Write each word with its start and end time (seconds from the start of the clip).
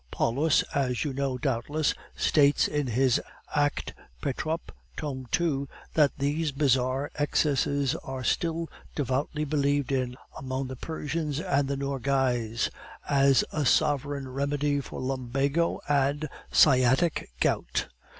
Pallas, 0.09 0.63
as 0.73 1.03
you 1.03 1.13
know 1.13 1.37
doubtless, 1.37 1.93
states 2.15 2.67
in 2.67 2.87
his 2.87 3.21
Act. 3.53 3.93
Petrop. 4.19 4.71
tome 4.97 5.27
II., 5.39 5.67
that 5.93 6.17
these 6.17 6.51
bizarre 6.51 7.11
excesses 7.19 7.93
are 7.97 8.23
still 8.23 8.67
devoutly 8.95 9.45
believed 9.45 9.91
in 9.91 10.15
among 10.35 10.69
the 10.69 10.75
Persians 10.75 11.39
and 11.39 11.67
the 11.67 11.77
Nogais 11.77 12.71
as 13.07 13.43
a 13.53 13.63
sovereign 13.63 14.27
remedy 14.27 14.79
for 14.81 14.99
lumbago 14.99 15.81
and 15.87 16.27
sciatic 16.51 17.29
gout. 17.39 17.87